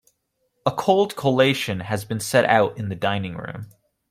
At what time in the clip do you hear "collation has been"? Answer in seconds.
1.15-2.19